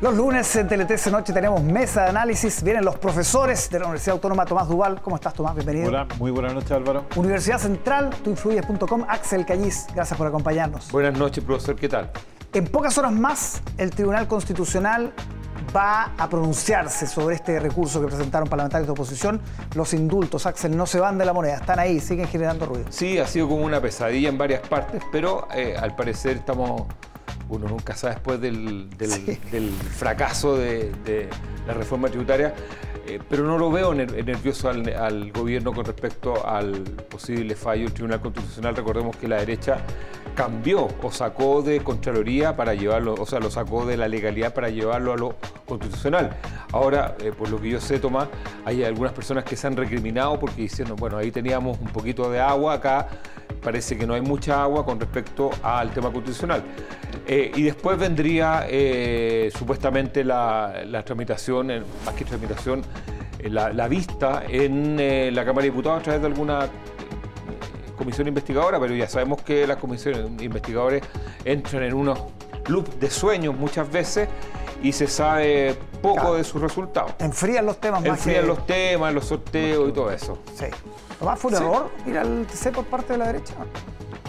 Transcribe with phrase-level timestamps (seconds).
[0.00, 2.62] Los lunes en TLTC Noche tenemos mesa de análisis.
[2.62, 5.02] Vienen los profesores de la Universidad Autónoma Tomás Duval.
[5.02, 5.56] ¿Cómo estás, Tomás?
[5.56, 5.88] Bienvenido.
[5.88, 7.06] Hola, muy buenas noches, Álvaro.
[7.16, 9.04] Universidad Central, tuinfluyes.com.
[9.08, 10.92] Axel Cañiz, gracias por acompañarnos.
[10.92, 11.74] Buenas noches, profesor.
[11.74, 12.12] ¿Qué tal?
[12.52, 15.12] En pocas horas más, el Tribunal Constitucional
[15.74, 19.40] va a pronunciarse sobre este recurso que presentaron parlamentarios de oposición.
[19.74, 22.84] Los indultos, Axel, no se van de la moneda, están ahí, siguen generando ruido.
[22.90, 26.82] Sí, ha sido como una pesadilla en varias partes, pero eh, al parecer estamos
[27.48, 28.88] uno nunca sabe después del,
[29.96, 31.28] fracaso de,
[31.66, 32.54] la reforma tributaria,
[33.06, 36.72] eh, pero no lo veo nervioso al, gobierno con respecto al
[37.08, 38.76] posible fallo del Tribunal Constitucional.
[38.76, 39.78] Recordemos que la derecha
[40.34, 44.68] cambió o sacó de Contraloría para llevarlo, o sea, lo sacó de la legalidad para
[44.68, 45.36] llevarlo a lo
[45.66, 46.30] constitucional.
[46.72, 48.28] Ahora, eh, por lo que yo sé, Tomás,
[48.64, 52.40] hay algunas personas que se han recriminado porque diciendo, bueno, ahí teníamos un poquito de
[52.40, 53.08] agua, acá
[53.58, 56.62] parece que no hay mucha agua con respecto al tema constitucional.
[57.26, 61.68] Eh, y después vendría eh, supuestamente la, tramitación,
[62.04, 62.82] más que tramitación,
[63.38, 64.96] eh, la, vista en
[65.34, 66.68] la Cámara de Diputados a través de alguna
[67.96, 71.02] comisión investigadora, pero ya sabemos que las comisiones investigadores
[71.44, 72.18] entran en unos
[72.68, 74.28] loops de sueños muchas veces
[74.82, 77.12] y se sabe poco de sus resultados.
[77.18, 80.38] Enfrían los temas más Enfrían los temas, los sorteos y todo eso.
[80.54, 80.66] Sí.
[81.18, 83.54] ¿Tomás fue un error ir al TC por parte de la derecha?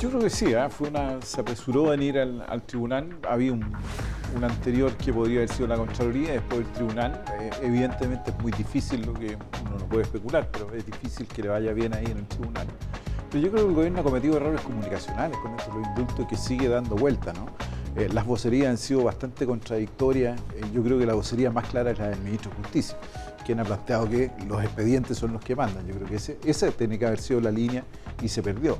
[0.00, 0.68] Yo creo que sí, ¿eh?
[0.70, 3.18] fue una, se apresuró en ir al, tribunal.
[3.28, 3.64] Había un,
[4.42, 7.24] anterior que podría haber sido la Contraloría, después el tribunal.
[7.40, 11.42] Eh, evidentemente es muy difícil lo que uno no puede especular, pero es difícil que
[11.42, 12.66] le vaya bien ahí en el tribunal.
[13.30, 16.36] Pero yo creo que el gobierno ha cometido errores comunicacionales con esto, los indultos que
[16.36, 17.46] sigue dando vuelta, ¿no?
[17.96, 20.40] Eh, las vocerías han sido bastante contradictorias.
[20.54, 22.96] Eh, yo creo que la vocería más clara es la del ministro de Justicia,
[23.44, 25.86] quien ha planteado que los expedientes son los que mandan.
[25.86, 27.84] Yo creo que esa tiene que haber sido la línea
[28.22, 28.78] y se perdió.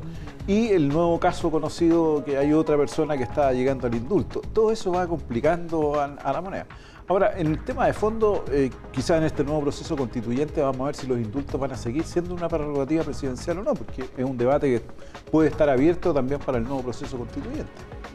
[0.49, 4.41] Y el nuevo caso conocido que hay otra persona que está llegando al indulto.
[4.41, 6.67] Todo eso va complicando a, la moneda.
[7.07, 10.85] Ahora, en el tema de fondo, eh, quizás en este nuevo proceso constituyente vamos a
[10.87, 14.25] ver si los indultos van a seguir siendo una prerrogativa presidencial o no, porque es
[14.25, 14.83] un debate que
[15.31, 17.70] puede estar abierto también para el nuevo proceso constituyente.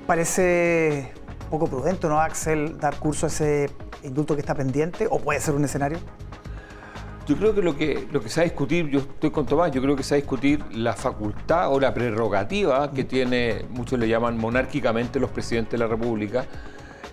[0.08, 1.12] Parece
[1.52, 3.70] poco prudente, ¿no, Axel, dar curso a ese
[4.02, 5.06] indulto que está pendiente?
[5.08, 6.00] ¿O puede ser un escenario?
[7.28, 9.72] Yo creo que lo que, lo que se va a discutir, yo estoy con Tomás,
[9.72, 13.98] yo creo que se va a discutir la facultad o la prerrogativa que tiene, muchos
[13.98, 16.46] le llaman monárquicamente los presidentes de la República.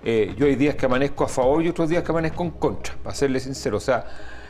[0.02, 2.94] Eh, yo hay días que amanezco a favor y otros días que amanezco en contra,
[3.02, 3.76] para serle sincero.
[3.76, 4.04] O sea,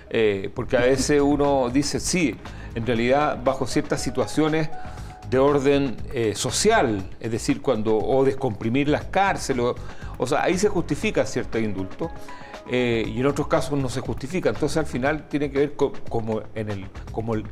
[0.08, 2.36] eh, porque a veces uno dice, sí,
[2.74, 4.70] en realidad bajo ciertas situaciones
[5.28, 9.74] de orden eh, social, es decir, cuando o descomprimir las cárceles,
[10.18, 12.10] o, sea, ahí se justifica cierto indulto.
[12.68, 14.50] Eh, y en otros casos no se justifica.
[14.50, 17.44] Entonces al final tiene que ver con, como en el, como el,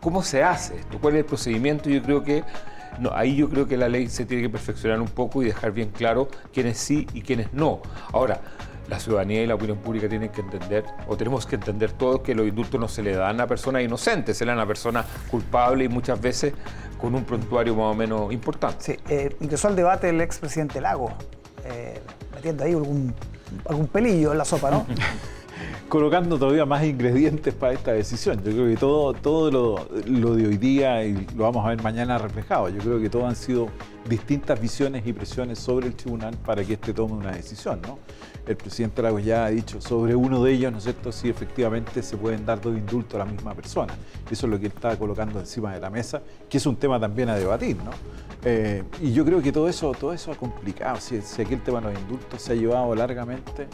[0.00, 1.90] cómo se hace esto, cuál es el procedimiento.
[1.90, 2.44] Yo creo que
[2.98, 5.72] no, ahí yo creo que la ley se tiene que perfeccionar un poco y dejar
[5.72, 7.80] bien claro quiénes sí y quiénes no.
[8.12, 8.40] Ahora,
[8.88, 12.34] la ciudadanía y la opinión pública tienen que entender, o tenemos que entender todos, que
[12.34, 15.90] los indultos no se le dan a personas inocentes, se le dan a personas culpables
[15.90, 16.52] y muchas veces
[17.00, 18.84] con un prontuario más o menos importante.
[18.84, 21.12] Sí, eh, ingresó al debate el expresidente Lago,
[21.64, 22.00] eh,
[22.34, 23.14] metiendo ahí algún,
[23.68, 24.86] algún pelillo en la sopa, ¿no?
[25.88, 28.38] colocando todavía más ingredientes para esta decisión.
[28.38, 31.82] Yo creo que todo, todo lo, lo, de hoy día, y lo vamos a ver
[31.82, 33.68] mañana reflejado, yo creo que todo han sido
[34.08, 37.80] distintas visiones y presiones sobre el tribunal para que éste tome una decisión.
[37.82, 37.98] ¿no?
[38.46, 42.02] El presidente Lagos ya ha dicho sobre uno de ellos, ¿no es cierto?, si efectivamente
[42.02, 43.94] se pueden dar dos indultos a la misma persona.
[44.30, 47.00] Eso es lo que él está colocando encima de la mesa, que es un tema
[47.00, 47.76] también a debatir.
[47.76, 47.90] ¿no?
[48.46, 51.00] Eh, y yo creo que todo eso, todo eso ha complicado.
[51.00, 53.66] Si, si, aquí el tema de los indultos se ha llevado largamente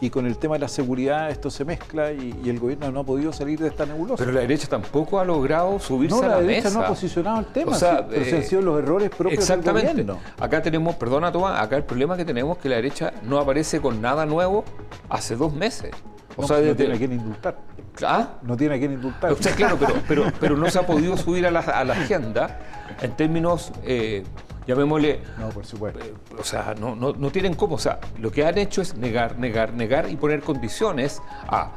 [0.00, 3.04] y con el tema de la seguridad esto se mezcla y, el gobierno no ha
[3.04, 4.16] podido salir de esta nebulosa.
[4.18, 7.46] Pero la derecha tampoco ha logrado subirse a la, la derecha no ha posicionado el
[7.46, 9.75] tema, pero se han sido los errores propios exactamente.
[9.75, 10.18] del gobierno.
[10.38, 13.80] Acá tenemos, perdona Tomás, acá el problema que tenemos es que la derecha no aparece
[13.80, 14.64] con nada nuevo
[15.08, 15.90] hace dos meses.
[16.36, 17.56] O no, sea, no tiene a quién indultar.
[18.02, 18.34] ¿Ah?
[18.42, 19.32] No tiene a quién indultar.
[19.32, 21.94] O sea, claro, pero, pero, pero no se ha podido subir a la, a la
[21.94, 22.58] agenda
[23.00, 24.22] en términos, eh,
[24.66, 25.20] llamémosle...
[25.38, 26.00] No, por supuesto.
[26.00, 27.76] Eh, o sea, no, no, no, tienen cómo.
[27.76, 31.72] O sea, lo que han hecho es negar, negar, negar y poner condiciones a...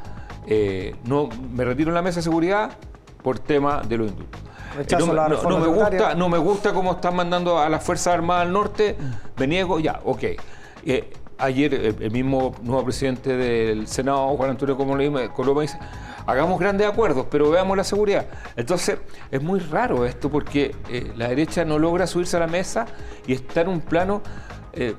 [0.46, 2.72] Eh, no, me retiro en la mesa de seguridad
[3.22, 4.40] por tema de los indultos.
[4.98, 8.52] No, no, me gusta, no me gusta cómo están mandando a las Fuerzas Armadas al
[8.52, 8.96] norte,
[9.36, 10.24] me niego, ya, ok.
[11.38, 15.78] ayer el, mismo nuevo presidente del Senado, Juan Antonio Coloma, dice,
[16.26, 18.26] hagamos grandes acuerdos, pero veamos la seguridad.
[18.56, 18.98] Entonces,
[19.30, 22.86] es muy raro esto porque eh, la derecha no logra subirse a la mesa
[23.26, 24.22] y está en un plano,
[24.72, 24.94] eh,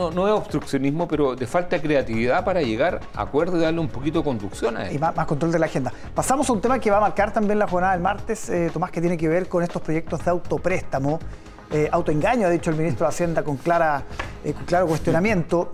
[0.00, 3.80] no, no es obstruccionismo, pero de falta de creatividad para llegar a acuerdos y darle
[3.80, 4.94] un poquito de conducción a esto.
[4.94, 5.92] Y más, control de la agenda.
[6.14, 8.90] Pasamos a un tema que va a marcar también la jornada del martes, eh, Tomás,
[8.90, 11.18] que tiene que ver con estos proyectos de autopréstamo.
[11.92, 14.02] autoengaño, ha dicho el ministro de Hacienda con, clara,
[14.42, 15.70] con claro cuestionamiento.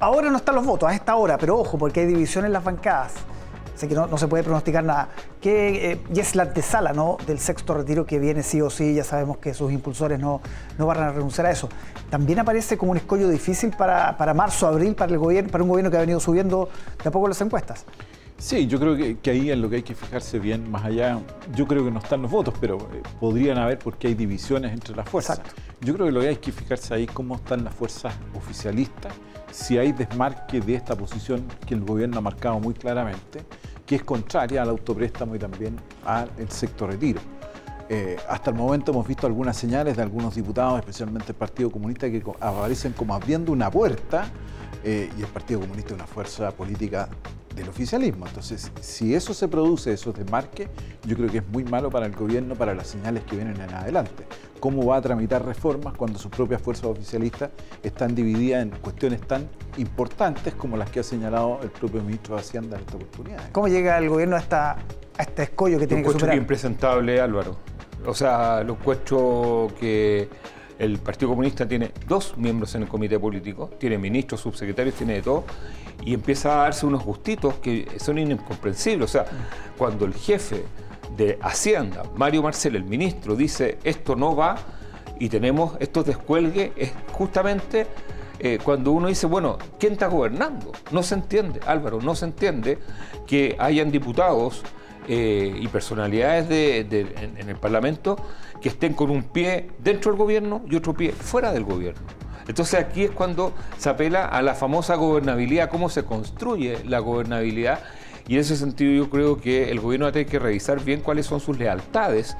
[0.00, 2.64] ahora no están los votos, a esta hora, pero ojo, porque hay división en las
[2.64, 3.14] bancadas.
[3.78, 5.08] Así que no, se puede pronosticar nada.
[5.40, 7.16] Que, eh, y es la antesala ¿no?
[7.28, 10.40] del sexto retiro que viene sí o sí, ya sabemos que sus impulsores no,
[10.78, 11.68] no van a renunciar a eso.
[12.10, 15.70] También aparece como un escollo difícil para, para marzo, abril, para, el gobierno, para un
[15.70, 16.68] gobierno que ha venido subiendo
[17.00, 17.84] de a poco las encuestas.
[18.36, 21.20] Sí, yo creo que, ahí es lo que hay que fijarse bien, más allá,
[21.54, 24.96] yo creo que no están los votos, pero eh, podrían haber porque hay divisiones entre
[24.96, 25.40] las fuerzas.
[25.80, 29.12] Yo creo que lo que hay que fijarse ahí cómo están las fuerzas oficialistas,
[29.50, 33.44] si hay desmarque de esta posición que el gobierno ha marcado muy claramente,
[33.88, 37.20] que es contraria al autopréstamo y también al sector retiro.
[37.88, 42.10] Eh, hasta el momento hemos visto algunas señales de algunos diputados, especialmente el Partido Comunista,
[42.10, 44.30] que aparecen como abriendo una puerta
[44.84, 47.08] eh, y el Partido Comunista es una fuerza política
[47.56, 48.26] del oficialismo.
[48.26, 50.68] Entonces, si eso se produce, esos desmarques,
[51.06, 53.72] yo creo que es muy malo para el gobierno, para las señales que vienen en
[53.72, 54.26] adelante.
[54.60, 57.50] ¿Cómo va a tramitar reformas cuando sus propias fuerzas oficialistas
[57.82, 62.40] están divididas en cuestiones tan importantes como las que ha señalado el propio ministro de
[62.40, 63.50] Hacienda en esta oportunidad?
[63.52, 66.30] ¿Cómo llega el gobierno a, esta, a este escollo que tiene que superar?
[66.30, 67.56] que impresentable, Álvaro.
[68.06, 70.28] O sea, lo encuentro que
[70.78, 75.22] el Partido Comunista tiene dos miembros en el comité político, tiene ministros, subsecretarios, tiene de
[75.22, 75.44] todo,
[76.04, 79.04] y empieza a darse unos gustitos que son incomprensibles.
[79.04, 79.26] O sea,
[79.76, 80.64] cuando el jefe
[81.16, 84.56] de Hacienda, Mario Marcel, el ministro, dice esto no va
[85.18, 87.86] y tenemos estos descuelgues, es justamente
[88.40, 90.72] eh, cuando uno dice, bueno, ¿quién está gobernando?
[90.92, 92.78] No se entiende, Álvaro, no se entiende
[93.26, 94.62] que hayan diputados
[95.08, 98.16] eh, y personalidades en, el Parlamento
[98.60, 102.02] que estén con un pie dentro del gobierno y otro pie fuera del gobierno.
[102.46, 107.80] Entonces aquí es cuando se apela a la famosa gobernabilidad, cómo se construye la gobernabilidad.
[108.28, 111.00] Y en ese sentido yo creo que el gobierno va a tener que revisar bien
[111.00, 112.36] cuáles son sus lealtades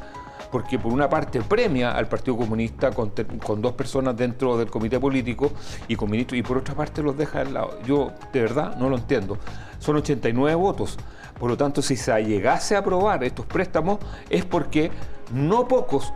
[0.50, 3.12] porque por una parte premia al Partido Comunista con,
[3.60, 5.52] dos personas dentro del comité político
[5.88, 7.78] y con ministros, y por otra parte los deja al lado.
[7.86, 9.38] Yo de verdad no lo entiendo.
[9.78, 10.96] Son 89 votos.
[11.38, 13.98] Por lo tanto, si se llegase a aprobar estos préstamos
[14.28, 14.90] es porque
[15.32, 16.12] no pocos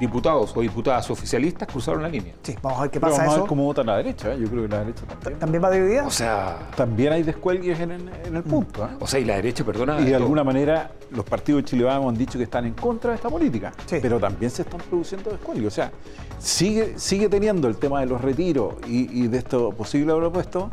[0.00, 2.34] diputados o diputadas oficialistas cruzaron la línea.
[2.42, 4.32] Sí, vamos a ver qué pasa vamos a ver cómo vota la derecha.
[4.32, 4.38] ¿eh?
[4.40, 5.38] Yo creo que la derecha también.
[5.38, 6.06] ¿También va dividida?
[6.06, 8.84] O sea, también hay descuelgues en el, punto.
[8.84, 8.96] ¿eh?
[9.00, 10.00] O sea, y la derecha, perdona.
[10.00, 13.16] Y de alguna manera los partidos de Chile han dicho que están en contra de
[13.16, 15.66] esta política, pero también se están produciendo descuelgues.
[15.66, 15.92] O sea,
[16.38, 20.70] sigue, sigue teniendo el tema de los retiros y, y de esto posible propuesto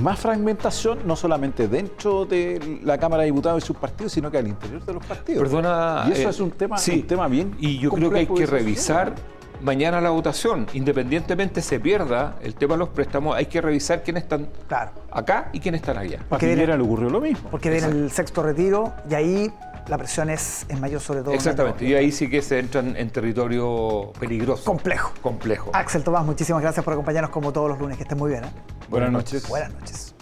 [0.00, 4.38] más fragmentación, no solamente dentro de la Cámara de Diputados y sus partidos, sino que
[4.38, 5.42] al interior de los partidos.
[5.42, 6.04] Perdona.
[6.08, 7.56] Y eso eh, es un tema, un tema bien.
[7.58, 9.14] Y yo creo que hay que revisar
[9.62, 14.24] mañana la votación, independientemente se pierda el tema de los préstamos, hay que revisar quiénes
[14.24, 14.48] están
[15.10, 16.20] acá y quiénes están allá.
[16.28, 17.48] Porque a le ocurrió lo mismo.
[17.50, 19.52] Porque viene el sexto retiro y ahí
[19.88, 21.32] la presión es, mayor sobre todo.
[21.32, 24.64] Exactamente, y ahí sí que se entran en territorio peligroso.
[24.64, 25.12] Complejo.
[25.22, 25.70] Complejo.
[25.72, 28.44] Axel Tomás, muchísimas gracias por acompañarnos como todos los lunes, que estén muy bien.
[28.44, 28.50] ¿eh?
[28.88, 29.48] Buenas noches.
[29.48, 30.15] Buenas noches.